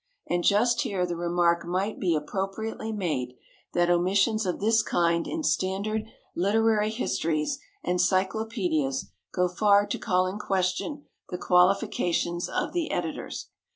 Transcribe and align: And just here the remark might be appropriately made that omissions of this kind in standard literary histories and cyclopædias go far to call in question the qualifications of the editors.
And 0.27 0.43
just 0.43 0.81
here 0.81 1.05
the 1.05 1.15
remark 1.15 1.63
might 1.63 1.99
be 1.99 2.15
appropriately 2.15 2.91
made 2.91 3.35
that 3.73 3.87
omissions 3.91 4.47
of 4.47 4.59
this 4.59 4.81
kind 4.81 5.27
in 5.27 5.43
standard 5.43 6.05
literary 6.35 6.89
histories 6.89 7.59
and 7.83 7.99
cyclopædias 7.99 9.09
go 9.31 9.47
far 9.47 9.85
to 9.85 9.99
call 9.99 10.25
in 10.25 10.39
question 10.39 11.05
the 11.29 11.37
qualifications 11.37 12.49
of 12.49 12.73
the 12.73 12.89
editors. 12.89 13.49